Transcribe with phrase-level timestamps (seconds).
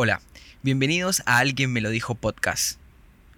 [0.00, 0.20] Hola,
[0.62, 2.78] bienvenidos a Alguien me lo dijo podcast.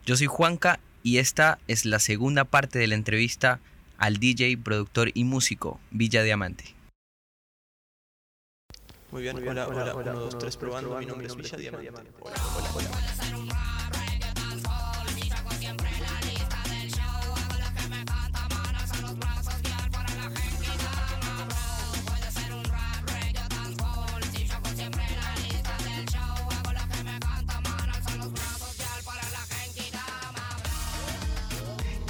[0.05, 3.61] Yo soy Juanca y esta es la segunda parte de la entrevista
[3.97, 6.75] al DJ, productor y músico Villa Diamante.
[9.11, 10.99] Muy bien, hola, hola, uno, dos, tres, probando.
[10.99, 12.13] Mi nombre es Villa Diamante.
[12.21, 13.20] Hola, hola, hola.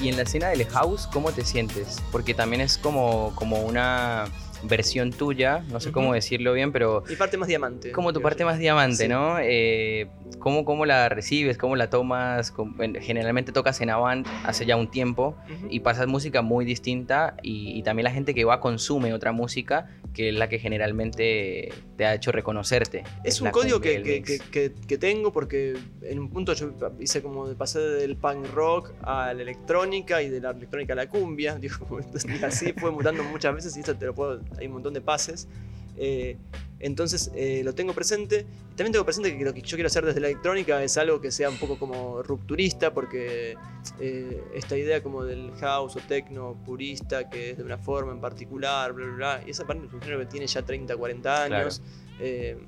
[0.01, 1.99] Y en la escena del house, ¿cómo te sientes?
[2.11, 4.25] Porque también es como, como una
[4.63, 7.93] versión tuya, no sé cómo decirlo bien, pero Mi parte más diamante.
[7.93, 9.09] como tu parte más diamante, Sí.
[9.09, 9.37] ¿no?
[9.41, 11.57] Eh, ¿cómo, ¿Cómo la recibes?
[11.59, 12.53] ¿Cómo la tomas?
[13.01, 15.37] Generalmente tocas en Avant hace ya un tiempo
[15.71, 19.89] y pasas música muy distinta y, y también la gente que va consume otra música
[20.15, 23.05] que es la que generalmente te ha hecho reconocerte.
[23.23, 27.23] Es un código que, que- que- que- que tengo porque en un punto yo hice
[27.23, 31.09] como de- pasé del punk rock a la electrónica y de la electrónica a la
[31.09, 31.55] cumbia.
[31.61, 31.77] Digo,
[32.45, 35.49] así fue mutando muchas veces y eso te lo puedo, hay un montón de pases.
[35.97, 36.37] Eh,
[36.81, 38.47] entonces eh, lo tengo presente.
[38.75, 41.31] También tengo presente que lo que yo quiero hacer desde la electrónica es algo que
[41.31, 43.55] sea un poco como rupturista porque
[43.99, 48.21] eh, esta idea como del house o techno purista que es de una forma en
[48.21, 49.43] particular, bla, bla, bla.
[49.47, 51.83] Y esa parte género que tiene ya 30, 40 años.
[52.19, 52.59] eh,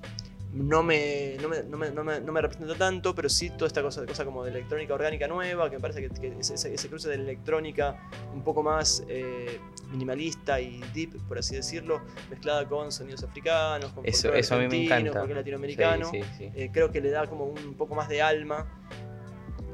[0.53, 3.67] no me, no, me, no, me, no me- no me representa tanto, pero sí toda
[3.69, 7.09] esta cosa, cosa como de electrónica orgánica nueva, que me parece que, que ese, cruce
[7.09, 7.97] de la electrónica
[8.35, 9.59] un poco más eh,
[9.91, 14.63] minimalista y deep, por así decirlo, mezclada con sonidos africanos, con Eso- eso a mí
[14.63, 15.13] me argentino, encanta.
[15.21, 16.11] folclore latinoamericano.
[16.11, 16.51] Sí, sí, sí.
[16.55, 18.67] Eh, creo que le da como un poco más de alma.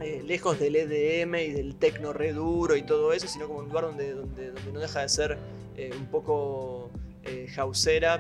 [0.00, 3.64] eh, lejos del EDM y del tecno re duro y todo eso, sino como un
[3.66, 5.36] lugar donde, donde, donde no deja de ser
[5.98, 6.90] un poco
[7.24, 7.46] eh,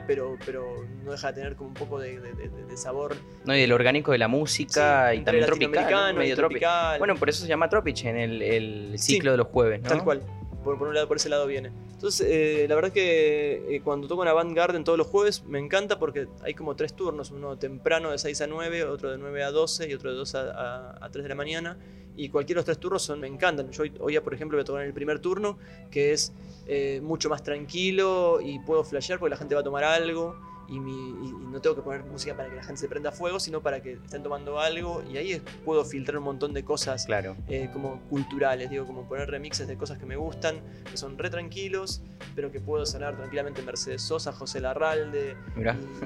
[0.06, 3.14] pero, pero no deja de tener como un poco de, de- de- de sabor.
[3.44, 6.98] No, y el orgánico de la música sí, y también tropical, medio tropi- tropical.
[6.98, 9.88] Bueno, por eso se llama Tropich en el, el Sí, ciclo de los jueves, ¿no?
[9.88, 10.22] Tal cual.
[10.64, 11.70] Por, por un lado, por ese lado viene.
[11.92, 15.58] Entonces, eh, la verdad que eh, cuando toco en Avant Garden todos los jueves me
[15.58, 19.42] encanta porque hay como tres turnos: uno temprano de 6 a 9, otro de 9
[19.44, 21.78] a 12 y otro de 2 a, a- a 3 de la mañana.
[22.18, 23.70] Y cualquiera de los tres turnos son, me encantan.
[23.70, 25.56] Yo hoy, por ejemplo, voy a tocar en el primer turno,
[25.88, 26.32] que es
[26.66, 30.36] eh, mucho más tranquilo y puedo flashear porque la gente va a tomar algo.
[30.70, 30.92] Y, mi-
[31.26, 33.80] y- no tengo que poner música para que la gente se prenda fuego, sino para
[33.80, 35.02] que estén tomando algo.
[35.10, 37.36] Y ahí puedo filtrar un montón de cosas Claro.
[37.48, 41.30] eh, como culturales, digo, como poner remixes de cosas que me gustan, que son re
[41.30, 42.02] tranquilos,
[42.36, 45.36] pero que puedo sonar tranquilamente Mercedes Sosa, José Larralde,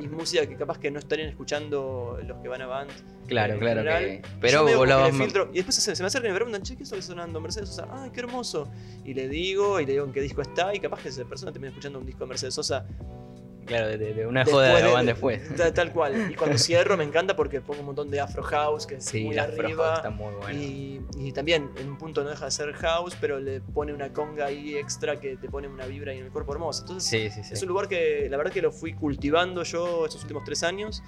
[0.01, 2.91] y, y música que capaz que no estarían escuchando los que van a Band.
[3.27, 3.81] Claro, claro.
[3.81, 4.05] general.
[4.05, 6.85] que- Pero ma- filtro, y después se, se me acercan y me preguntan, che, ¿qué
[6.85, 7.89] es lo que está sonando Mercedes Sosa?
[7.91, 8.69] ¡Ay, qué hermoso!
[9.05, 11.51] Y le digo, y le digo en qué disco está, y capaz que esa persona
[11.51, 12.87] termina escuchando un disco de Mercedes Sosa
[13.67, 15.41] Claro, de, una después joda de de- van después.
[15.57, 16.31] Tal, tal cual.
[16.31, 19.25] Y cuando cierro me encanta porque pongo un montón de Afro House, que es Sí,
[19.25, 19.95] muy arriba.
[19.97, 20.53] Está muy buena.
[20.61, 24.13] Y, y también en un punto no deja de ser house, pero le pone una
[24.13, 26.83] conga ahí extra que te pone una vibra ahí en el cuerpo hermosa.
[26.83, 27.55] Entonces Sí, sí, sí.
[27.55, 31.03] es un lugar que la verdad que lo fui cultivando yo estos últimos tres años.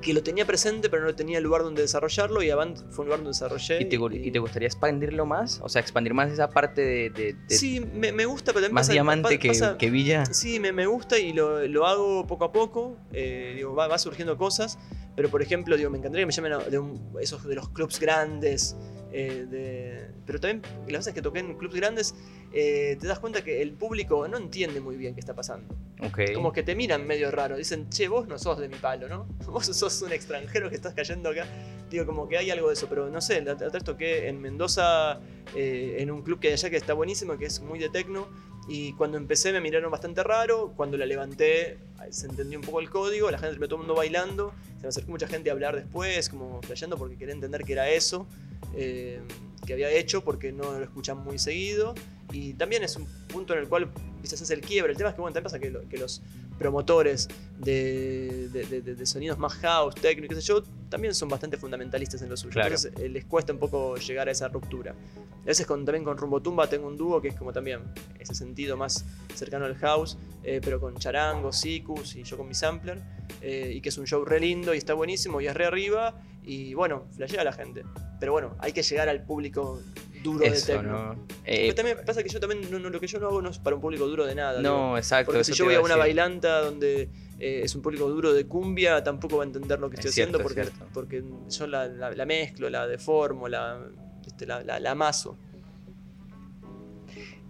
[0.00, 2.40] Que lo tenía presente, pero no tenía lugar donde desarrollarlo.
[2.42, 3.82] Y Avant fue un lugar donde desarrollé.
[3.82, 5.60] ¿Y te, gu- y te gustaría expandirlo más?
[5.62, 8.74] O sea, expandir más esa parte de, de- de Sí, me, me gusta, pero también
[8.74, 10.24] más pasa- diamante pa- que, pasa- que Villa.
[10.26, 12.96] Sí, me, me gusta y lo, lo hago poco a poco.
[13.12, 14.78] eh, digo, va, va surgiendo cosas.
[15.16, 17.68] Pero por ejemplo, digo, me encantaría que me llamen a- de un- esos de los
[17.70, 18.76] clubs grandes.
[19.12, 22.14] Eh, de- pero también las veces que toqué en clubs grandes,
[22.52, 25.74] eh, te das cuenta que el público no entiende muy bien qué está pasando.
[26.00, 26.32] Ok.
[26.34, 27.56] Como que te miran medio raro.
[27.56, 29.26] Dicen, che, vos no sos de mi palo, ¿no?
[29.48, 31.46] Vos sos un extranjero que estás cayendo acá.
[31.90, 32.86] Digo, como que hay algo de eso.
[32.88, 35.18] Pero no sé, vez toqué en Mendoza,
[35.56, 38.28] eh, en un club que hay allá que está buenísimo, que es muy de tecno.
[38.68, 40.72] Y cuando empecé me miraron bastante raro.
[40.76, 41.78] Cuando la levanté,
[42.10, 43.30] se entendió un poco el código.
[43.30, 44.52] La gente, todo el mundo bailando.
[44.76, 47.88] Se me acercó mucha gente a hablar después, como flasheando porque quería entender que era
[47.90, 48.26] eso.
[48.74, 49.20] Eh,
[49.66, 51.94] que había hecho porque no lo escuchan muy seguido.
[52.32, 53.90] Y también es un punto en el cual
[54.20, 54.92] quizás es el quiebre.
[54.92, 56.20] El tema es que, bueno, también pasa que, lo- que los
[56.58, 57.28] promotores
[57.58, 61.56] de, de- de- de- sonidos más house, techno, y qué sé yo, también son bastante
[61.56, 62.52] fundamentalistas en lo suyo.
[62.52, 62.74] Claro.
[62.74, 64.92] Entonces eh, les cuesta un poco llegar a esa ruptura.
[64.92, 67.80] A veces con, también con Rumbo Tumba tengo un dúo que es como también
[68.18, 69.04] ese sentido más
[69.34, 73.02] cercano al house, eh, pero con charango, sicus y yo con mi sampler,
[73.42, 76.20] eh, y que es un show re lindo y está buenísimo y es re arriba,
[76.44, 77.82] y bueno, flashea a la gente.
[78.20, 79.80] Pero bueno, hay que llegar al público
[80.24, 80.82] duro de techno.
[81.14, 81.26] ¿no?
[81.26, 83.50] Pero Eh, también pasa que yo también, no, no, lo que yo no hago no
[83.50, 84.58] es para un público duro de nada.
[84.58, 84.68] digo.
[84.70, 85.30] no, exacto.
[85.32, 87.08] Porque si yo voy a una bailanta donde
[87.38, 90.12] eh, es un público duro de cumbia, tampoco va a entender lo que Es estoy
[90.12, 93.78] cierto, haciendo porque, porque yo la, la- la mezclo, la deformo, la,
[94.26, 95.36] este, la, la- la amaso.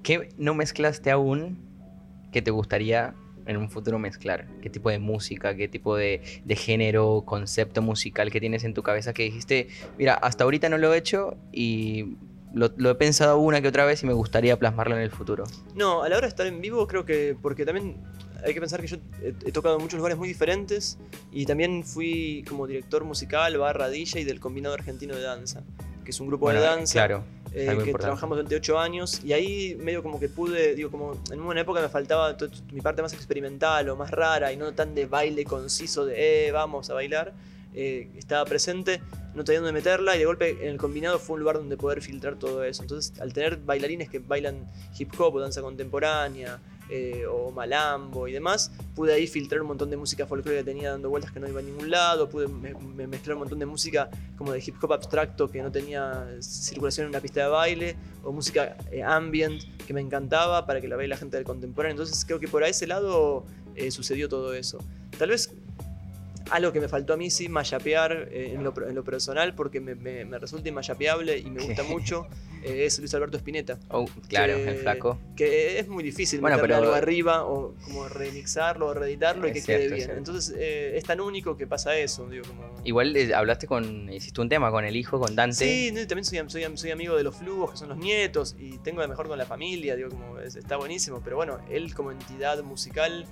[0.03, 1.59] ¿Qué no mezclaste aún
[2.33, 3.15] que te gustaría
[3.47, 4.47] en un futuro mezclar?
[4.63, 8.83] ¿Qué tipo de música, qué tipo de, de género, concepto musical que tienes en tu
[8.83, 12.17] cabeza que dijiste, mira, hasta ahorita no lo he hecho y
[12.53, 15.45] lo, lo, he pensado una que otra vez y me gustaría plasmarlo en el futuro.
[15.75, 17.97] No, a la hora de estar en vivo creo que, porque también
[18.45, 20.99] hay que pensar que yo he, he, tocado en muchos lugares muy diferentes
[21.33, 25.63] y también fui como director musical barra DJ del Combinado Argentino de Danza,
[26.05, 26.93] que es un grupo bueno, de danza.
[26.93, 27.25] Claro.
[27.53, 27.99] Eh, que importante.
[27.99, 31.81] trabajamos durante ocho años y ahí medio como que pude, digo, como en una época
[31.81, 32.37] me faltaba
[32.73, 36.53] mi parte más experimental o más rara y no tan de baile conciso de, eh,
[36.53, 37.33] vamos a bailar.
[37.75, 39.01] Eh, estaba presente,
[39.35, 42.03] no tenía dónde meterla y de golpe en el combinado fue un lugar donde poder
[42.03, 42.83] filtrar todo eso.
[42.83, 44.69] Entonces, al tener bailarines que bailan
[44.99, 49.91] hip hop o danza contemporánea, eh, o Malambo y demás, pude ahí filtrar un montón
[49.91, 52.75] de música folclórica que tenía dando vueltas que no iba a ningún lado, pude me,
[52.75, 57.05] me mezclar un montón de música como de hip hop abstracto que no tenía circulación
[57.05, 60.97] en una pista de baile, o música eh, ambient que me encantaba para que la
[60.97, 61.93] vea la gente del contemporáneo.
[61.93, 63.45] Entonces creo que por ese lado
[63.75, 64.79] eh, sucedió todo eso.
[65.19, 65.55] Tal vez
[66.51, 69.81] algo que me faltó a mí sí, mayapear eh, en, lo, en, lo, personal, porque
[69.81, 72.27] me, me, me resulta inmayapeable y me gusta mucho,
[72.63, 73.79] eh, es Luis Alberto Spinetta.
[73.89, 75.19] Oh, claro, que, el flaco.
[75.37, 76.87] Que es muy difícil bueno, meterle pero...
[76.87, 80.11] algo arriba o como remixarlo o reeditarlo y que cierto, quede bien.
[80.11, 82.29] Entonces eh, es tan único que pasa eso.
[82.29, 82.75] Digo, como...
[82.85, 85.57] Igual eh, hablaste con, hiciste un tema con el hijo, con Dante.
[85.57, 88.79] Sí, no, también soy, soy, soy, amigo de los flujos, que son los nietos, y
[88.79, 92.11] tengo de mejor con la familia, digo, como es, está buenísimo, pero bueno, él como
[92.11, 93.27] entidad musical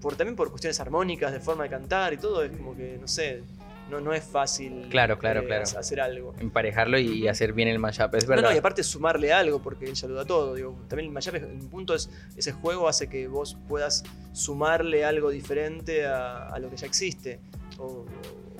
[0.00, 3.08] por, también por cuestiones armónicas, de forma de cantar y todo, es como que, no
[3.08, 3.42] sé,
[3.90, 5.64] no, no es fácil claro, claro, eh, claro.
[5.64, 6.34] hacer algo.
[6.38, 8.42] Emparejarlo y hacer bien el mashup, es verdad.
[8.42, 10.54] No, no, y aparte sumarle algo, porque él saluda todo.
[10.54, 15.04] Digo, también el mashup, en un punto, es, ese juego hace que vos puedas sumarle
[15.04, 17.40] algo diferente a, a lo que ya existe.
[17.78, 18.04] O,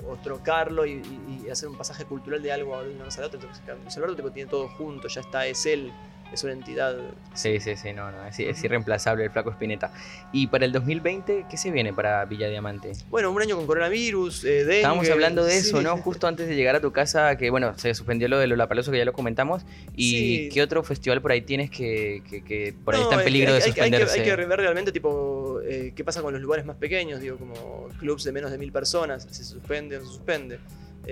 [0.07, 3.21] o trocarlo y, y, y, hacer un pasaje cultural de algo a una cosa a
[3.21, 3.39] la otra.
[3.39, 5.91] Entonces, Luis Alberto tiene todo junto, ya está, es él
[6.31, 6.95] es una entidad.
[7.33, 9.91] Sí, sí, sí, no, no, es, es, irreemplazable el flaco Spinetta.
[10.31, 12.91] ¿Y para el 2020 qué se viene para Villa Diamante?
[13.09, 15.83] Bueno, un año con coronavirus, eh, dengue, Estábamos hablando de eso, sí.
[15.83, 15.97] ¿no?
[15.97, 18.97] Justo antes de llegar a tu casa, que bueno, se suspendió lo de Lollapalooza, que
[18.97, 19.63] ya lo comentamos.
[19.95, 20.49] ¿Y sí.
[20.53, 23.53] qué otro festival por ahí tienes que, que, que por ahí no, está en peligro
[23.53, 24.19] hay, de suspenderse?
[24.19, 27.21] Hay que, hay que, ver realmente, tipo, eh, qué pasa con los lugares más pequeños,
[27.21, 30.59] digo, como clubs de menos de mil personas, si se suspende o no se suspende.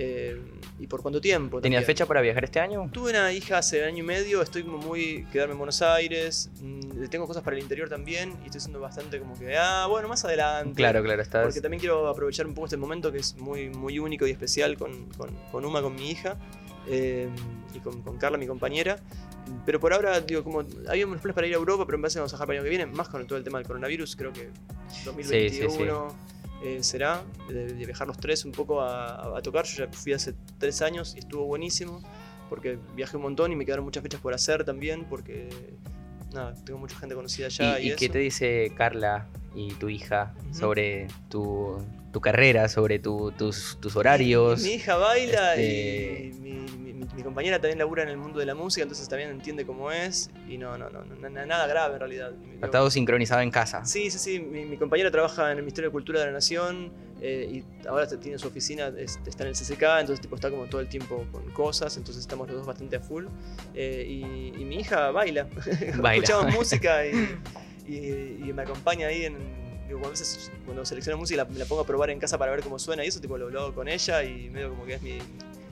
[0.00, 0.40] Eh,
[0.78, 1.60] y por cuánto tiempo.
[1.60, 2.88] ¿Tenías fecha para viajar este año?
[2.92, 5.26] Tuve una hija hace año y medio, estoy como muy.
[5.32, 9.18] quedarme en Buenos Aires, mmm, tengo cosas para el interior también y estoy siendo bastante
[9.18, 10.76] como que, ah, bueno, más adelante.
[10.76, 11.42] Claro, claro, estás.
[11.42, 14.78] Porque también quiero aprovechar un poco este momento que es muy, muy único y especial
[14.78, 16.36] con, con, con Uma, con mi hija
[16.86, 17.28] eh,
[17.74, 19.00] y con, con, Carla, mi compañera.
[19.66, 22.20] Pero por ahora, digo, como había unos planes para ir a Europa, pero en base
[22.20, 24.14] vamos a dejar para el año que viene, más con todo el tema del coronavirus,
[24.14, 24.50] creo que
[25.04, 25.48] 2021.
[25.50, 26.37] Sí, sí, sí.
[26.62, 29.64] Eh, será, de, de, viajar los tres un poco a, a, tocar.
[29.64, 32.02] Yo ya fui hace tres años y estuvo buenísimo,
[32.48, 35.48] porque viajé un montón y me quedaron muchas fechas por hacer también, porque
[36.32, 37.78] nada, tengo mucha gente conocida allá.
[37.78, 40.54] ¿Y, y, y qué te dice Carla y tu hija uh -huh.
[40.54, 41.78] sobre tu,
[42.12, 44.62] tu, carrera, sobre tu, tus, tus, horarios?
[44.62, 46.26] Mi, mi hija baila este...
[46.26, 46.58] y mi,
[46.92, 50.30] mi, compañera también labura en el mundo de la música, entonces también entiende cómo es
[50.48, 52.32] y no, no, no, no nada grave en realidad.
[52.54, 53.84] Está todo sincronizado en casa.
[53.84, 54.40] Sí, sí, sí.
[54.40, 58.38] Mi, compañera trabaja en el Ministerio de Cultura de la Nación eh, y ahora tiene
[58.38, 61.96] su oficina, está en el CCK, entonces tipo, está como todo el tiempo con cosas,
[61.96, 63.26] entonces estamos los dos bastante a full.
[63.74, 65.48] Eh, y, y, mi hija baila.
[65.96, 66.24] baila.
[66.24, 67.38] Escuchamos música y,
[67.86, 69.36] y, me acompaña ahí en,
[69.88, 72.60] digo, a veces cuando selecciono música la, la, pongo a probar en casa para ver
[72.62, 75.02] cómo suena y eso, tipo lo, lo hago con ella y medio como que es
[75.02, 75.18] mi,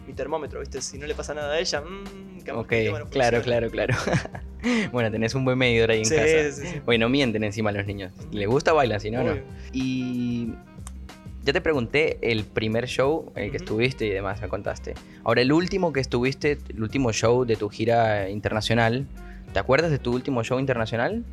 [0.07, 0.81] mi termómetro, ¿viste?
[0.81, 2.73] Si no le pasa nada a ella, mmm, Ok,
[3.11, 3.95] claro, claro, claro.
[4.93, 6.53] bueno, tenés un buen medidor ahí en sí, casa.
[6.53, 6.81] Sí, sí.
[6.85, 8.13] Bueno, mienten encima a los niños.
[8.31, 9.01] ¿Les gusta bailan?
[9.01, 9.35] Si no, no.
[9.73, 10.53] Y
[11.45, 13.63] ya te pregunté el primer show en el que uh -huh.
[13.63, 14.95] estuviste y demás, me contaste.
[15.25, 19.07] Ahora, el último que estuviste, el último show de tu gira internacional,
[19.53, 21.25] ¿te acuerdas de tu último show internacional?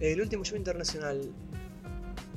[0.00, 1.20] El último show internacional.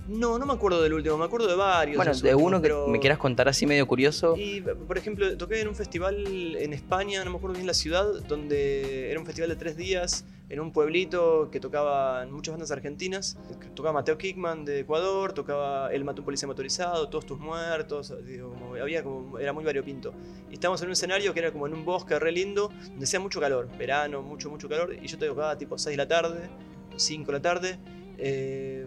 [0.07, 1.97] No, no me acuerdo del último, me acuerdo de varios.
[1.97, 2.87] Bueno, de uno que pero...
[2.87, 4.35] me quieras contar así medio curioso.
[4.37, 8.05] Y, por ejemplo, toqué en un festival en España, no me acuerdo bien la ciudad,
[8.27, 13.37] donde era un festival de tres días en un pueblito que tocaban muchas bandas argentinas.
[13.75, 18.51] Tocaba Mateo Kickman de Ecuador, tocaba El Mató un Policía Motorizado, Todos Tus Muertos, digo,
[18.51, 20.13] como, había como, era muy variopinto.
[20.49, 23.19] Y estábamos en un escenario que era como en un bosque re lindo, donde hacía
[23.19, 26.49] mucho calor, verano, mucho, mucho calor, y yo tocaba tipo 6 de la tarde,
[26.95, 27.79] 5 de la tarde.
[28.17, 28.85] Eh,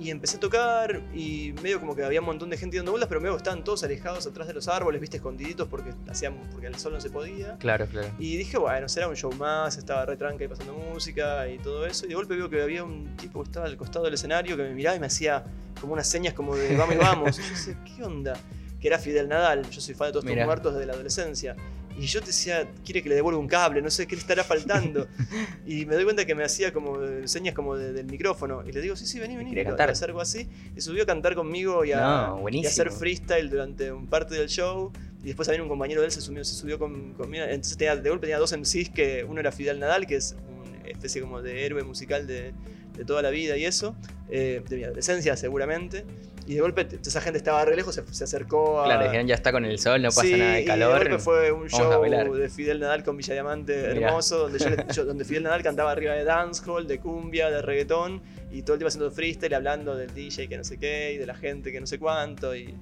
[0.00, 3.08] y empecé a tocar y medio como que había un montón de gente dando vueltas,
[3.08, 6.76] pero medio estaban todos alejados atrás de los árboles, viste, escondiditos porque hacían, porque el
[6.76, 7.56] sol no se podía.
[7.58, 8.08] Claro, claro.
[8.18, 11.86] Y dije, bueno, será un show más, estaba re tranca y pasando música y todo
[11.86, 12.06] eso.
[12.06, 14.62] Y de golpe veo que había un tipo que estaba al costado del escenario que
[14.62, 15.44] me miraba y me hacía
[15.80, 17.38] como unas señas como de vamos y vamos.
[17.38, 18.34] y yo decía, ¿qué onda?
[18.80, 21.56] Que era Fidel Nadal, yo soy fan de todos estos muertos desde la adolescencia.
[21.98, 25.08] Y yo decía, quiere que le devuelva un cable, no sé qué le estará faltando.
[25.66, 28.62] y me doy cuenta que me hacía como señas como del micrófono.
[28.64, 29.52] Y le digo, sí, sí, vení, vení.
[29.64, 29.90] Cantar.
[29.90, 30.48] hacer algo así.
[30.76, 34.48] Y subió a cantar conmigo y a, y a hacer freestyle durante un parte del
[34.48, 34.92] show.
[35.22, 37.44] Y después también un compañero de él se subió, se subió con, conmigo.
[37.44, 40.88] Entonces tenía, de golpe tenía dos MCs, que uno era Fidel Nadal, que es una
[40.88, 42.52] especie como de héroe musical de,
[42.98, 43.96] de toda la vida y eso,
[44.28, 46.04] eh, de mi adolescencia seguramente.
[46.48, 48.86] Y de golpe esa gente estaba re lejos, se, acercó a.
[48.86, 50.88] Claro, dijeron ya está con el sol, no pasa nada de calor.
[50.88, 54.58] Y de golpe fue un show de Fidel Nadal con Villa Diamante hermoso, donde,
[54.94, 58.78] yo, donde Fidel Nadal cantaba arriba de dancehall, de cumbia, de reggaetón, y todo el
[58.78, 61.80] tiempo haciendo freestyle, hablando del DJ que no sé qué, y de la gente que
[61.80, 62.56] no sé cuánto.
[62.56, 62.74] Y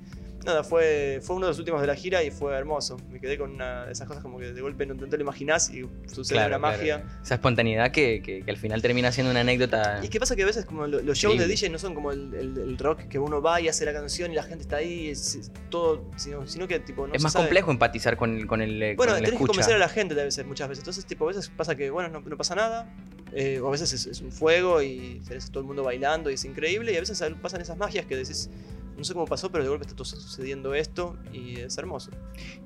[0.46, 2.96] nada, fue, fue uno de los últimos de la gira y fue hermoso.
[3.10, 5.70] Me quedé con una de esas cosas como que de golpe no, te lo imaginás
[5.70, 7.04] y sucede una magia.
[7.22, 10.00] Esa espontaneidad que, que, al final termina siendo una anécdota.
[10.02, 12.76] Y qué pasa que a veces como los shows de DJ no son como el,
[12.78, 16.10] rock que uno va y hace la canción y la gente está ahí, es, todo,
[16.16, 17.06] sino, que tipo...
[17.06, 19.88] No es más complejo empatizar con, con el Bueno, con tenés que convencer a la
[19.88, 20.82] gente a veces, muchas veces.
[20.82, 22.94] Entonces tipo a veces pasa que, bueno, no, pasa nada,
[23.32, 26.44] eh, o a veces es, un fuego y tenés todo el mundo bailando y es
[26.44, 28.50] increíble, y a veces pasan esas magias que decís,
[28.96, 32.10] no sé cómo pasó, pero de golpe está todo sucediendo esto y es hermoso.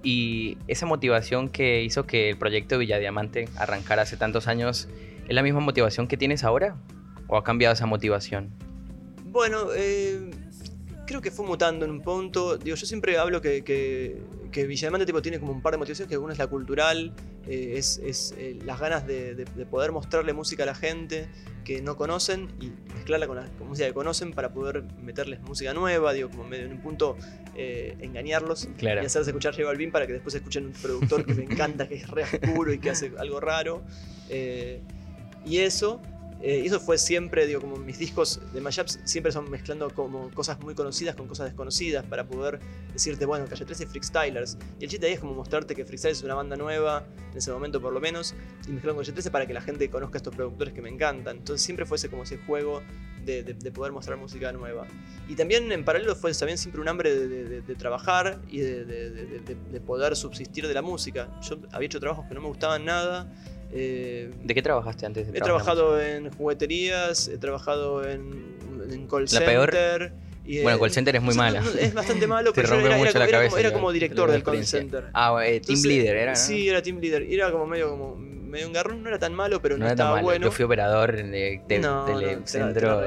[0.02, 4.88] Y esa motivación que hizo que el proyecto Villadiamante arrancara hace tantos años,
[5.28, 6.76] ¿es la misma motivación que tienes ahora?
[7.26, 8.50] ¿O ha cambiado esa motivación?
[9.24, 10.30] Bueno, eh,
[11.06, 12.56] creo que fue mutando en un punto.
[12.56, 14.20] Digo, yo siempre hablo que, que,
[14.50, 17.12] que Villadiamante tipo, tiene como un par de motivaciones, que una es la cultural,
[17.46, 21.28] eh, es, eh, las ganas de, poder mostrarle música a la gente
[21.64, 26.12] que no conocen y mezclarla con la música que conocen para poder meterles música nueva,
[26.12, 27.16] digo, como medio en un punto
[27.54, 31.44] eh, engañarlos y hacerles escuchar J Balvin para que después escuchen un productor que me
[31.50, 33.82] encanta, que es re oscuro y que hace algo raro.
[34.28, 36.00] y eso,
[36.42, 40.30] eh, y eso fue siempre, digo, como mis discos de mashups siempre son mezclando como
[40.30, 42.60] cosas muy conocidas con cosas desconocidas para poder
[42.92, 44.56] decirte, bueno, Calle 13 y Freakstylers.
[44.78, 47.52] Y el chiste ahí es como mostrarte que Freakstylers es una banda nueva, en ese
[47.52, 48.34] momento por lo menos,
[48.66, 50.88] y mezclando con Calle 13 para que la gente conozca a estos productores que me
[50.88, 51.38] encantan.
[51.38, 52.82] Entonces siempre fue ese, como ese juego
[53.24, 54.86] de, poder mostrar música nueva.
[55.28, 60.66] Y también en paralelo fue también siempre un hambre de, trabajar y de, poder subsistir
[60.66, 61.28] de la música.
[61.42, 63.30] Yo había hecho trabajos que no me gustaban nada
[63.72, 65.32] eh, ¿De qué trabajaste antes?
[65.32, 68.56] De he trabajado en jugueterías, he trabajado en,
[68.90, 69.70] en call La center.
[69.70, 70.12] Peor.
[70.44, 71.62] Y, bueno, call center es muy mala.
[71.78, 72.98] Es bastante malo, pero era,
[73.58, 75.04] era, como, director del call center.
[75.12, 76.32] Ah, eh, team leader era.
[76.32, 76.36] ¿no?
[76.36, 77.22] Sí, era team leader.
[77.22, 80.46] Era como medio como medio un garrón, no era tan malo, pero no, estaba bueno.
[80.46, 83.00] Yo fui operador de, telecentro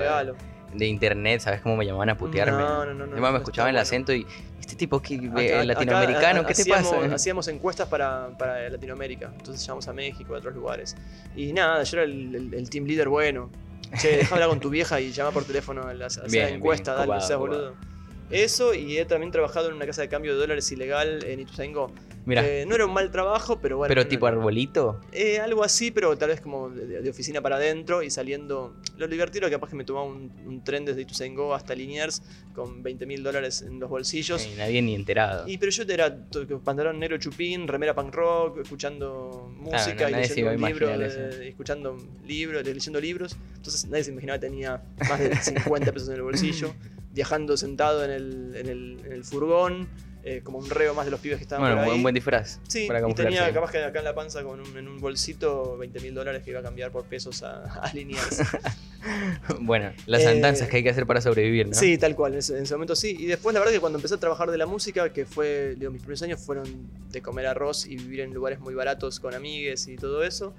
[0.73, 2.61] de internet, ¿sabes cómo me llamaban a putearme?
[2.61, 3.11] No, no, no.
[3.11, 4.25] Además me escuchaban el acento y
[4.59, 6.97] este tipo que acá, latinoamericano, ¿qué te pasa?
[7.13, 10.95] Hacíamos encuestas para, para, Latinoamérica, entonces llamamos a México, a otros lugares.
[11.35, 13.49] Y nada, yo era el, team leader bueno.
[13.99, 16.07] Che, deja hablar con tu vieja y llama por teléfono a la,
[16.49, 17.75] encuesta, dale, seas boludo.
[18.29, 21.91] Eso, y he también trabajado en una casa de cambio de dólares ilegal en Ituzaingó.
[22.25, 22.45] Mira.
[22.47, 23.89] Eh, no era un mal trabajo, pero bueno.
[23.89, 25.01] ¿Pero tipo arbolito?
[25.11, 28.75] Eh, algo así, pero tal vez como de, oficina para adentro y saliendo.
[28.97, 32.21] Lo divertido que capaz que me tomaba un, tren desde Ituzaingó hasta Liniers
[32.53, 34.45] con 20 mil dólares en los bolsillos.
[34.45, 35.47] Y nadie ni enterado.
[35.47, 36.15] Y pero yo era
[36.63, 43.35] pantalón negro chupín, remera punk rock, escuchando música y leyendo libros, escuchando libros, leyendo libros.
[43.55, 46.73] Entonces nadie se imaginaba que tenía más de 50 pesos en el bolsillo,
[47.11, 49.89] viajando sentado en el, en el, en el furgón.
[50.25, 52.61] Eh, como un reo más de los pibes que estaban bueno, por un buen disfraz.
[52.69, 55.99] Sí, y tenía capaz que acá en la panza con un, en un bolsito 20
[55.99, 57.91] mil dólares que iba a cambiar por pesos a, a
[59.59, 61.73] bueno, las eh, andanzas que hay que hacer para sobrevivir, ¿no?
[61.73, 63.17] Sí, tal cual, en ese, momento sí.
[63.19, 65.91] Y después la verdad que cuando empecé a trabajar de la música, que fue, digo,
[65.91, 69.89] mis primeros años fueron de comer arroz y vivir en lugares muy baratos con amigues
[69.89, 70.53] y todo eso.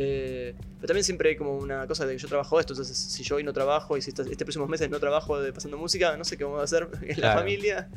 [0.00, 3.24] Eh, pero también siempre hay como una cosa de que yo trabajo esto, entonces si
[3.24, 6.16] yo hoy no trabajo y si este, este próximos meses no trabajo de pasando música,
[6.16, 7.88] no sé qué vamos a hacer en la familia.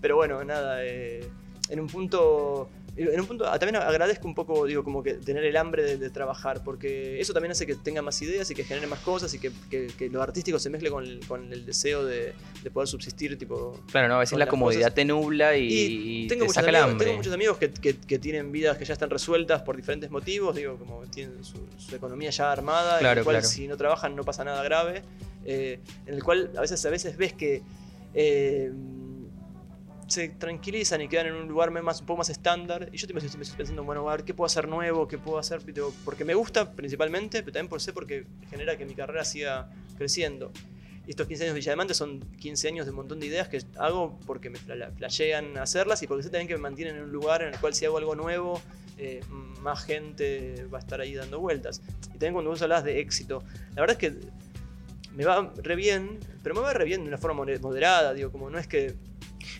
[0.00, 1.28] Pero bueno, nada, eh,
[1.68, 5.44] en un punto en un punto ah, también agradezco un poco, digo, como que tener
[5.44, 8.86] el hambre de, trabajar, porque eso también hace que tenga más ideas y que genere
[8.86, 12.34] más cosas y que, que, lo artístico se mezcle con el, con el deseo de,
[12.62, 13.78] de, poder subsistir, tipo...
[13.90, 17.58] Claro, no, a veces la comodidad te nubla y, tengo, muchos amigos, tengo muchos amigos
[17.58, 21.58] que, tienen vidas que ya están resueltas por diferentes motivos, digo, como tienen su,
[21.94, 25.02] economía ya armada, en el cual si no trabajan no pasa nada grave,
[25.44, 27.62] eh, en el cual a veces, a veces ves que...
[28.14, 28.72] Eh,
[30.10, 32.88] se tranquilizan y quedan en un lugar más, un poco más estándar.
[32.92, 35.06] Y yo me estoy pensando, bueno, a ver, ¿qué puedo hacer nuevo?
[35.06, 35.60] ¿Qué puedo hacer?
[36.04, 40.50] Porque me gusta principalmente, pero también por sé porque genera que mi carrera siga creciendo.
[41.06, 43.62] Y estos 15 años de Villa son 15 años de un montón de ideas que
[43.78, 47.42] hago porque me flashean hacerlas y porque sé también que me mantienen en un lugar
[47.42, 48.60] en el cual si hago algo nuevo,
[48.98, 49.20] eh,
[49.60, 51.80] más gente va a estar ahí dando vueltas.
[52.08, 53.42] Y también cuando vos hablas de éxito,
[53.74, 54.20] la verdad es que
[55.14, 58.50] me va re bien, pero me va re bien de una forma moderada, digo, como
[58.50, 58.94] no es que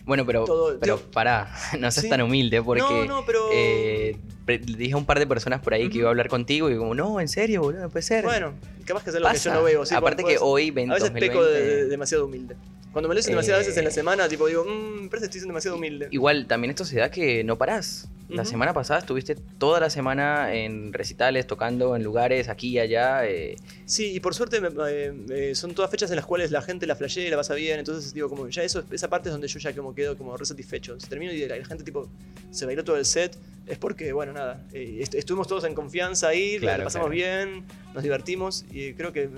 [0.05, 0.45] bueno, pero,
[0.79, 3.49] pero pará, no seas tan humilde porque no, no, pero...
[3.51, 4.17] Eh,
[4.65, 5.99] dije a un par de personas por ahí que Ujú.
[5.99, 8.25] iba a hablar contigo y como, no, en serio, boludo, no puede ser.
[8.25, 8.53] Bueno,
[8.85, 9.49] capaz que es que Pasa.
[9.49, 9.85] yo no veo.
[9.85, 10.39] sí, Aparte que ser.
[10.41, 12.55] hoy, 20, A veces peco de, de- demasiado humilde.
[12.91, 13.67] Cuando me lo dicen demasiadas Eh.
[13.67, 16.07] veces en la semana, tipo digo, mmm, parece que estoy siendo demasiado humilde.
[16.11, 18.09] Igual, también esto se da que no parás.
[18.27, 18.51] La Ujú.
[18.51, 23.25] semana pasada estuviste toda la semana en recitales, tocando en lugares aquí y allá.
[23.27, 23.55] eh,
[23.85, 26.85] Sí, y por suerte me- eh, eh, son todas fechas en las cuales la gente
[26.85, 29.47] la flashea y la pasa bien, entonces digo, como ya eso, esa parte es donde
[29.49, 30.97] yo ya como quedo como re satisfecho.
[30.99, 32.09] Si termino y la, la gente tipo
[32.51, 36.29] se bailó todo el set, es porque, bueno, nada, eh, est- estuvimos todos en confianza
[36.29, 37.47] ahí, la- Claro, la pasamos claro.
[37.47, 39.29] bien, nos divertimos y creo que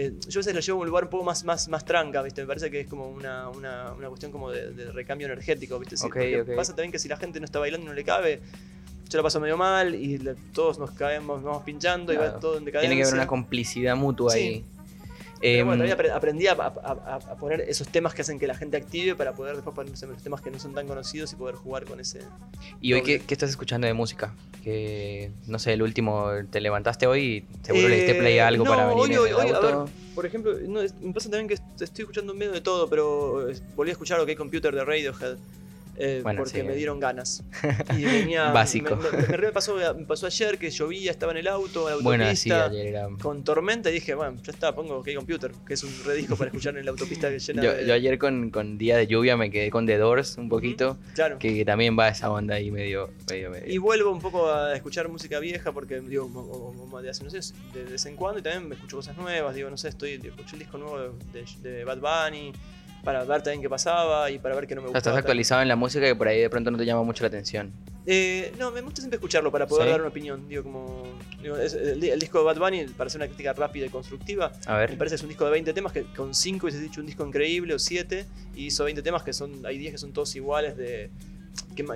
[0.00, 2.22] eh, yo a veces lo llevo a un lugar un poco más, más, más tranca,
[2.22, 2.40] ¿viste?
[2.42, 5.96] Me parece que es como una, una, una cuestión como de, de recambio energético, ¿viste?
[6.56, 8.40] Pasa también que si la gente no está bailando y no le cabe,
[9.08, 12.58] yo la paso medio mal y le- todos nos caemos, vamos pinchando y va todo
[12.58, 12.88] en decadencia.
[12.90, 14.38] tiene que haber una complicidad mutua Sí.
[14.38, 14.64] ahí.
[15.40, 18.46] Pero Em, bueno, también apre- aprendí a, a- a- poner esos temas que hacen que
[18.46, 21.36] la gente active para poder después ponerse los temas que no son tan conocidos y
[21.36, 22.20] poder jugar con ese.
[22.80, 24.34] ¿Y hoy qué, qué estás escuchando de música?
[24.64, 27.20] Que, no sé, el último, te levantaste hoy
[27.60, 29.34] y seguro le diste play a algo Eh, no, para venir hoy, en hoy, el
[29.34, 29.76] hoy, a ver,
[30.14, 33.48] por ejemplo, no, es- me pasa también que est- estoy escuchando medio de todo, pero
[33.48, 35.36] eh, volví a escuchar OK Computer de Radiohead.
[35.98, 36.66] Eh, Bueno, porque sí.
[36.66, 37.42] me dieron ganas.
[37.98, 38.96] Y venía, Básico.
[38.96, 41.96] Me, me- me- me pasó, me pasó ayer que llovía, estaba en el auto, en
[41.98, 43.08] la Bueno, sí, autopista, ayer era...
[43.20, 46.48] con tormenta y dije, bueno, ya está, pongo OK Computer, que es un redisco para
[46.48, 47.86] escuchar en la autopista que llena Yo, de.
[47.86, 51.38] yo ayer con, con día de lluvia me quedé con The Doors un poquito, claro.
[51.38, 53.72] que, también va esa onda ahí medio, medio, medio.
[53.72, 56.28] Y vuelvo un poco a escuchar música vieja porque, digo,
[57.02, 57.40] de hace, no sé,
[57.74, 60.52] de vez en cuando y también me escucho cosas nuevas, digo, no sé, estoy, escuché
[60.54, 62.52] el disco nuevo de, de Bad Bunny
[63.04, 64.98] para ver también qué pasaba y para ver qué no me gustaba.
[64.98, 67.28] estás actualizado en la música que por ahí de pronto no te llama mucho la
[67.28, 67.72] atención.
[68.10, 69.90] Eh, no, me gusta siempre escucharlo para poder ¿Sí?
[69.90, 71.02] dar una opinión, digo, como,
[71.42, 74.52] digo, es- el, el disco de Bad Bunny, para hacer una crítica rápida y constructiva,
[74.66, 74.96] A me ver.
[74.98, 77.26] parece que es un disco de 20 temas que con 5 hubiese dicho un disco
[77.26, 78.24] increíble o 7
[78.56, 81.10] y hizo 20 temas que son, hay 10 que son todos iguales de...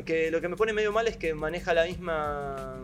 [0.05, 2.79] Que lo que me pone medio mal es que maneja la misma...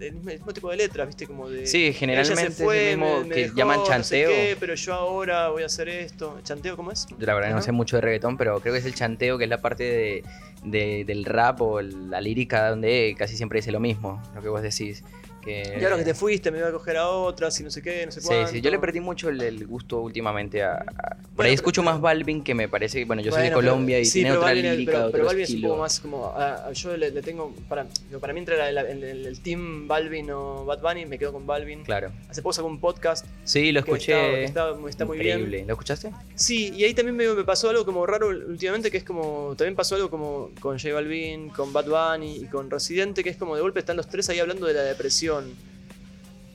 [0.00, 1.26] El mismo, el mismo tipo de letras, ¿viste?
[1.26, 1.66] Como de...
[1.66, 3.90] Sí, Ella generalmente se fue, es el mismo me- me que dejó, llaman no sé
[3.92, 4.30] chanteo.
[4.30, 6.38] qué, pero yo ahora voy a hacer esto.
[6.44, 7.06] ¿Chanteo cómo es?
[7.18, 9.44] Yo la verdad no sé mucho de reggaetón, pero creo que es el chanteo, que
[9.44, 10.24] es la parte de,
[10.62, 14.62] de- del rap o la lírica donde casi siempre dice lo mismo, lo que vos
[14.62, 15.02] decís.
[15.48, 15.78] Que...
[15.80, 18.04] Y ahora que te fuiste, me voy a coger a otras y no sé qué,
[18.04, 18.50] no sé Sí, cuánto.
[18.52, 20.74] sí, yo le perdí mucho el, el gusto últimamente a...
[20.74, 23.60] a- Por ahí pero- escucho más Balvin, que me parece, bueno, yo soy de Bueno,
[23.60, 25.76] pero- Colombia y sí, tiene pero otra Balvin lírica, pero, pero Balvin es un poco
[25.78, 26.26] más como.
[26.26, 27.54] a- a- yo le, le tengo.
[27.68, 27.86] Para,
[28.20, 31.82] para mí, entre el team Balvin o Bad Bunny, me quedo con Balvin.
[31.84, 32.12] Claro.
[32.28, 34.44] Hace poco sacó un podcast Sí, lo está, escuché.
[34.44, 35.50] está, está muy bien.
[35.66, 36.12] ¿Lo escuchaste?
[36.34, 39.54] Sí, y ahí también me, me pasó algo como raro últimamente, que es como.
[39.56, 43.36] También pasó algo como con J Balvin, con Bad Bunny y con Residente, que es
[43.38, 45.54] como de golpe están los tres ahí hablando de la depresión.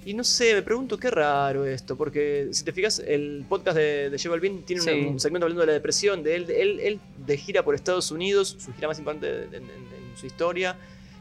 [0.05, 4.09] Y no sé, me pregunto qué raro esto, porque si te fijas, el podcast de,
[4.09, 6.99] de J Balvin tiene un- segmento hablando de la depresión, de él, de él, él
[7.25, 10.75] de gira por Estados Unidos, su gira más importante en, en- en su historia,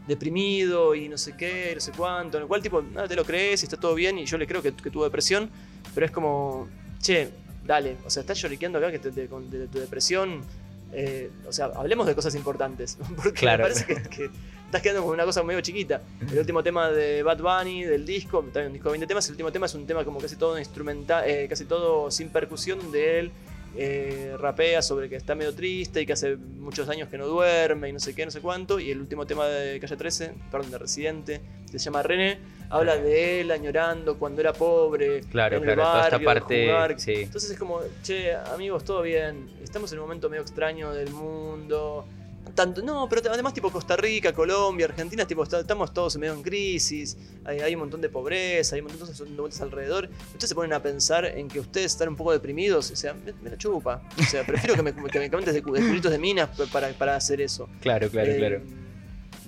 [0.07, 3.25] deprimido y no sé qué, no sé cuánto, en el cual tipo, nada, te lo
[3.25, 5.51] crees y está todo bien y yo le creo que, que tuvo depresión,
[5.95, 6.69] pero es como,
[7.01, 7.29] che,
[7.65, 9.29] dale, o sea, estás lloriqueando acá que te- de
[9.69, 10.43] tu depresión,
[10.93, 13.65] eh, o sea, hablemos de cosas importantes, porque Claro.
[13.65, 14.31] me parece que, que
[14.67, 16.03] estás quedando con una cosa medio chiquita.
[16.31, 19.33] El último tema de Bad Bunny, del disco, también un disco de 20 temas, el
[19.33, 23.21] último tema es un tema como casi todo instrumental, eh, casi todo sin percusión de
[23.21, 23.31] él.
[23.77, 27.89] Eh, rapea sobre que está medio triste y que hace muchos años que no duerme
[27.89, 28.79] y no sé qué, no sé cuánto.
[28.79, 32.97] Y el último tema de Calle 13, perdón, de Residente, que se llama René, habla
[32.97, 35.23] de él añorando cuando era pobre.
[35.23, 37.01] Claro, en el claro, toda esta barrio, de parte, jugar.
[37.01, 37.15] sí.
[37.15, 39.49] Entonces es como, che, amigos, todo bien.
[39.63, 42.07] Estamos en un momento medio extraño del mundo.
[42.55, 47.17] Tanto, no, pero además tipo Costa Rica, Colombia, Argentina, tipo, estamos todos medio en crisis,
[47.45, 50.11] hay, hay un montón de pobreza, hay un montón de cosas vueltas alrededor.
[50.33, 53.33] Ustedes se ponen a pensar en que ustedes están un poco deprimidos, o sea, me,
[53.43, 54.03] me la chupa.
[54.19, 57.17] O sea, prefiero que me, que me comentes de, de culitos de minas para, para
[57.17, 57.69] hacer eso.
[57.81, 58.61] Claro, claro, Eh, claro.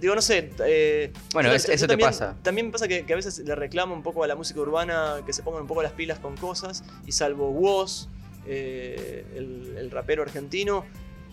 [0.00, 0.50] Digo, no sé.
[0.64, 2.36] eh, Bueno, yo- es- yo eso te pasa.
[2.42, 5.16] También me pasa que, que a veces le reclamo un poco a la música urbana
[5.26, 6.84] que se pongan un poco las pilas con cosas.
[7.06, 8.08] Y salvo Woz,
[8.46, 10.84] eh, el, el rapero argentino,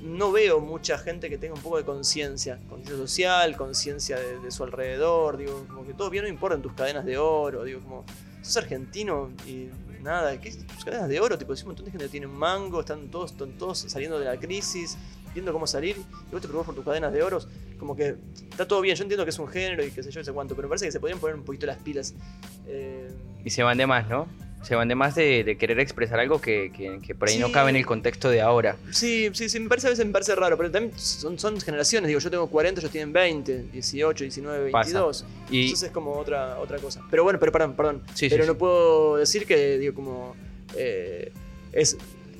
[0.01, 2.59] no veo mucha gente que tenga un poco de conciencia.
[2.69, 5.37] Conciencia social, conciencia de, su alrededor.
[5.37, 7.63] Digo, como que todo bien, no importa en tus cadenas de oro.
[7.63, 8.05] Digo, como,
[8.41, 9.69] sos argentino y
[10.01, 11.37] nada, ¿qué tus cadenas de oro?
[11.37, 14.37] Tipo, si un montón de gente tiene mango, están todos, están todos saliendo de la
[14.37, 14.97] crisis,
[15.33, 17.47] viendo cómo salir, y vos te preocupás por tus cadenas de oros.
[17.79, 18.15] Como que
[18.49, 20.33] está todo bien, yo entiendo que es un género y que sé yo, no sé
[20.33, 22.13] cuánto, pero me parece que se podrían poner un poquito las pilas.
[22.67, 23.09] Eh,
[23.43, 24.27] Y se van de más, ¿no?
[24.61, 27.51] Se van de más de, de querer expresar algo que, que- que por ahí no
[27.51, 28.77] cabe en el contexto de ahora.
[28.91, 32.07] sí, sí, sí, me parece a veces me parece raro, pero también son, son generaciones,
[32.07, 34.83] digo, yo tengo 40, ellos tienen 20, 18, 19, Pasa.
[34.89, 35.25] 22.
[35.49, 37.01] Y Entonces es como otra, otra cosa.
[37.09, 38.01] Pero bueno, pero perdón, perdón.
[38.13, 40.35] Sí, sí, pero no puedo decir que, digo, como.
[40.75, 41.31] eh,
[41.73, 41.97] es.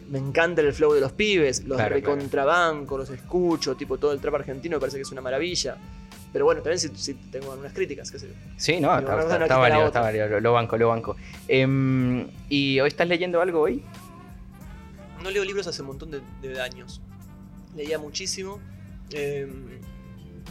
[0.09, 4.19] Me encanta el flow de los pibes, los Claro, recontrabanco, los escucho, tipo todo el
[4.19, 5.77] trap argentino me parece que es una maravilla.
[6.33, 8.33] Pero bueno, también si, tengo algunas críticas, qué sé yo.
[8.55, 9.15] Sí, no, está,
[9.57, 11.17] válido, está válido, lo, banco, lo banco.
[11.47, 13.83] Em, ¿Y hoy estás leyendo algo hoy?
[15.21, 17.01] No leo libros hace un montón de, años.
[17.75, 18.59] Leía muchísimo.
[19.11, 19.79] Em,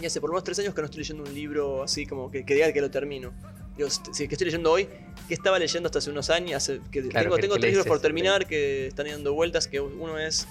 [0.01, 2.45] y hace por unos tres años que no estoy leyendo un libro así como que,
[2.45, 3.33] que diga que lo termino.
[3.77, 4.89] Digo, si que estoy leyendo hoy,
[5.27, 6.71] que estaba leyendo hasta hace unos años.
[6.91, 9.67] que tengo, tengo tres libros por terminar que están dando vueltas.
[9.67, 10.47] Que uno es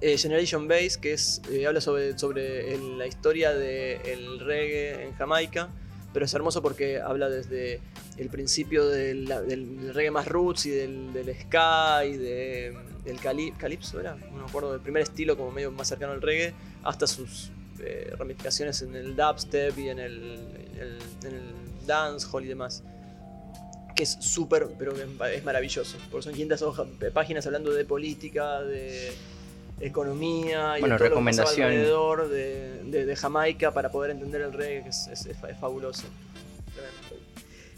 [0.00, 5.70] eh, Generation Base, que es, eh, habla sobre, sobre la historia del reggae en Jamaica,
[6.12, 7.80] pero es hermoso porque habla desde
[8.16, 9.26] el principio del,
[9.92, 13.18] reggae más roots y del, ska y de, del
[13.58, 14.14] calipso, ¿era?
[14.14, 18.12] No me acuerdo, del primer estilo como medio más cercano al reggae, hasta sus eh,
[18.16, 20.38] ramificaciones en el dubstep y en el,
[21.24, 21.42] en el,
[21.86, 22.82] dancehall y demás
[23.94, 25.98] que es súper, pero es maravilloso.
[26.10, 29.12] Porque son 500 hojas, páginas hablando de política, de,
[29.80, 31.68] economía y bueno, todo recomendación.
[31.68, 35.28] alrededor de, Jamaica para poder entender el reggae, que es,
[35.60, 36.06] fabuloso.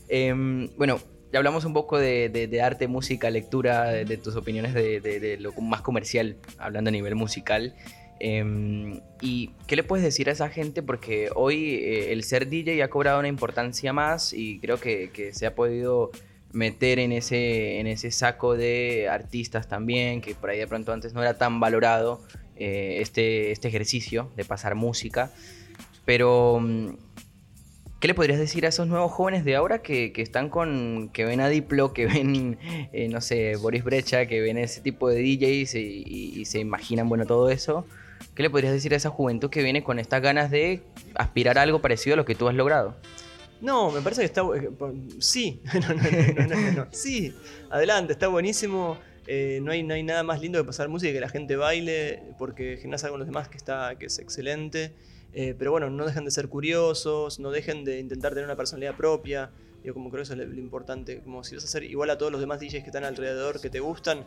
[0.08, 1.00] Em, bueno,
[1.32, 6.36] ya hablamos un poco de, arte, música, lectura, de, tus opiniones de, lo más comercial,
[6.58, 7.74] hablando a nivel musical.
[8.18, 10.82] Em, ¿Y qué le puedes decir a esa gente?
[10.82, 15.34] Porque hoy eh, el ser DJ ha cobrado una importancia más y creo que, que
[15.34, 16.12] se ha podido
[16.56, 21.12] meter en ese, en ese saco de artistas también, que por ahí de pronto antes
[21.12, 22.22] no era tan valorado
[22.56, 25.30] eh, este, este ejercicio de pasar música.
[26.06, 26.94] Pero, mm,
[28.00, 31.40] ¿qué le podrías decir a esos nuevos jóvenes de ahora que, están con, que ven
[31.40, 32.58] a Diplo, que ven,
[32.92, 37.26] eh, no sé, Boris Brecha, que ven ese tipo de DJs y, se imaginan, bueno,
[37.26, 37.86] todo eso?
[38.34, 40.80] ¿Qué le podrías decir a esa juventud que viene con estas ganas de
[41.14, 42.96] aspirar a algo parecido a lo que tú has logrado?
[43.60, 44.42] No, me parece que está.
[44.42, 44.70] Eh,
[45.18, 45.94] sí, no,
[46.46, 47.34] no, no, no, Sí,
[47.70, 48.98] adelante, está buenísimo.
[49.26, 51.56] Eh, no, hay, no hay nada más lindo que pasar música y que la gente
[51.56, 54.92] baile, porque gimnasia con los demás que, está, que es excelente.
[55.32, 58.96] Eh, pero bueno, no dejen de ser curiosos, no dejen de intentar tener una personalidad
[58.96, 59.50] propia.
[59.84, 61.20] Yo como creo que eso es lo, importante.
[61.20, 63.70] Como si vas a ser igual a todos los demás DJs que están alrededor, que
[63.70, 64.24] te gustan,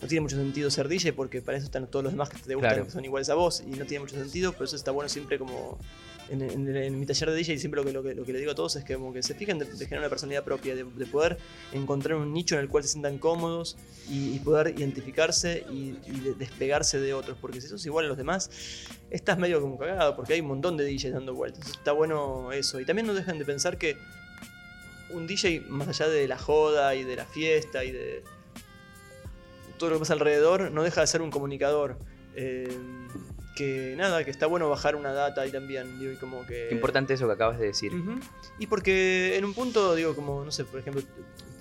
[0.00, 2.54] no tiene mucho sentido ser DJ porque para eso están todos los demás que te
[2.54, 5.08] gustan, que son iguales a vos, y no tiene mucho sentido, pero eso está bueno
[5.08, 5.78] siempre como
[6.30, 8.54] en, mi taller de DJ siempre lo que, lo que, lo, que, le digo a
[8.54, 11.38] todos es que, como que se fijen de, generar una personalidad propia, de, poder
[11.72, 13.76] encontrar un nicho en el cual se sientan cómodos
[14.08, 15.92] y, poder identificarse y,
[16.38, 17.36] despegarse de otros.
[17.40, 18.50] Porque si sos igual a los demás,
[19.10, 21.68] estás medio como cagado porque hay un montón de DJs dando vueltas.
[21.70, 22.80] Está bueno eso.
[22.80, 23.96] Y también no dejen de pensar que
[25.10, 28.22] un DJ, más allá de la joda y de la fiesta y de
[29.78, 31.98] todo lo que pasa alrededor, no deja de ser un comunicador.
[32.36, 32.76] Eh,
[33.54, 36.66] que nada, que está bueno bajar una data ahí también, digo, y como que...
[36.68, 37.92] Qué importante eso que acabas de decir.
[38.58, 41.02] Y porque en un punto, digo, como, no sé, por ejemplo,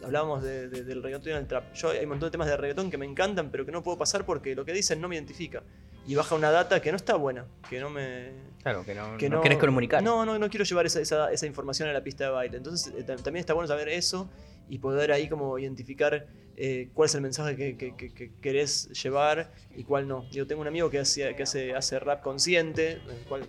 [0.04, 1.74] hablábamos del reggaetón y el trap.
[1.74, 3.98] Yo hay un montón de temas de reggaetón que me encantan, pero que no puedo
[3.98, 5.64] pasar porque lo que dicen no me identifica.
[6.06, 8.32] Y baja una data que no está buena, que no me...
[8.62, 10.02] Claro, que no, que no, querés comunicar.
[10.04, 12.58] No, no, no quiero llevar esa, esa, esa información a la pista de baile.
[12.58, 14.30] Entonces eh, también está bueno saber eso
[14.70, 20.08] y poder ahí como identificar eh, cuál es el mensaje que, querés llevar y cuál
[20.08, 20.30] no.
[20.30, 23.44] Yo tengo un amigo que hace, que hace, hace rap consciente, en el cual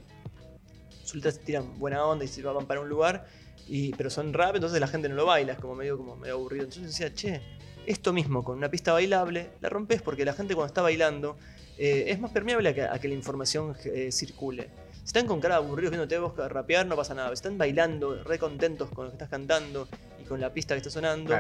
[1.05, 3.27] sueltas tiran buena onda y se van para un lugar,
[3.67, 6.35] y, pero son rap, entonces la gente no lo baila, es como medio, como medio
[6.35, 6.65] aburrido.
[6.65, 7.43] Entonces decía, che,
[7.87, 11.37] esto mismo con una pista bailable, la rompes porque la gente cuando está bailando
[11.77, 14.71] eh, es más permeable a que, la información eh, circule.
[14.93, 17.29] Si están con cara aburridos viéndote vos rapear, no pasa nada.
[17.29, 19.87] Si están bailando, re contentos con lo que estás cantando
[20.25, 21.35] y con la pista que está sonando,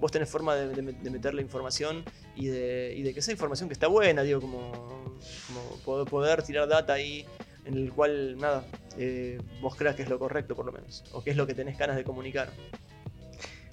[0.00, 2.04] vos tenés forma de, meter la información
[2.36, 7.26] y de, que esa información que está buena, digo, como, poder, tirar data ahí
[7.64, 8.64] en el cual, nada,
[8.96, 11.54] eh, vos creas que es lo correcto por lo menos, o que es lo que
[11.54, 12.50] tenés ganas de comunicar.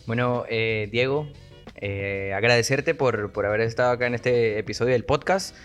[0.06, 1.28] Bueno, eh, Diego,
[1.76, 5.56] eh, agradecerte por, por haber estado acá en este episodio del podcast.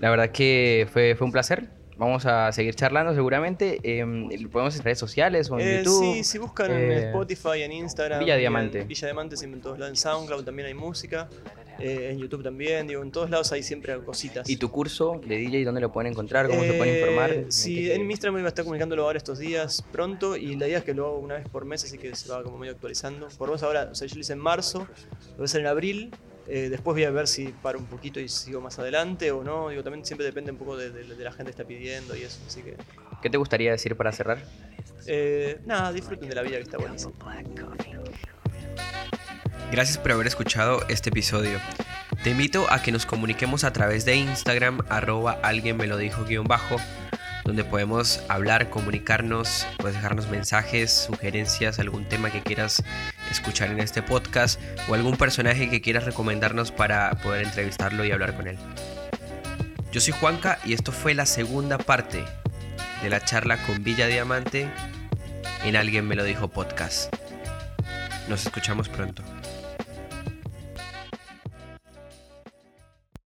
[0.00, 3.78] La verdad que fue, fue un placer Vamos a seguir charlando seguramente.
[3.82, 4.04] Eh,
[4.50, 6.14] podemos en redes sociales o en eh, YouTube.
[6.14, 8.18] Sí, si buscan en eh, Spotify, en Instagram.
[8.18, 8.84] Villa Diamante.
[8.84, 9.90] Villa Diamante, siempre en todos lados.
[9.90, 11.28] En SoundCloud también hay música.
[11.78, 14.48] Eh, en YouTube también, digo, en todos lados hay siempre cositas.
[14.48, 16.48] ¿Y tu curso de DJ dónde lo pueden encontrar?
[16.48, 17.46] ¿Cómo se pueden informar?
[17.48, 20.68] Sí, en, mi Instagram me va a estar comunicándolo ahora estos días pronto y la
[20.68, 22.72] idea es que lo hago una vez por mes, así que se va como medio
[22.72, 23.28] actualizando.
[23.38, 25.66] Por vos ahora, o sea, yo lo hice en marzo, lo voy a hacer en
[25.66, 26.10] abril
[26.46, 29.70] eh, después voy a ver si paro un poquito y sigo más adelante o no.
[29.70, 32.40] Digo, también siempre depende un poco de, la gente que está pidiendo y eso.
[32.46, 32.76] Así que.
[33.22, 34.38] ¿Qué te gustaría decir para cerrar?
[35.06, 37.12] Eh, nada, disfruten de la vida que está buenísima.
[39.70, 41.58] Gracias por haber escuchado este episodio.
[42.22, 46.24] Te invito a que nos comuniquemos a través de Instagram, arroba alguien me lo dijo
[46.24, 46.76] guion bajo
[47.44, 52.82] donde podemos hablar, comunicarnos, puedes dejarnos mensajes, sugerencias, algún tema que quieras
[53.34, 58.34] escuchar en este podcast o algún personaje que quieras recomendarnos para poder entrevistarlo y hablar
[58.34, 58.56] con él.
[59.92, 62.24] Yo soy Juanca y esto fue la segunda parte
[63.02, 64.68] de la charla con Villa Diamante
[65.64, 67.14] en Alguien me lo dijo podcast.
[68.28, 69.22] Nos escuchamos pronto.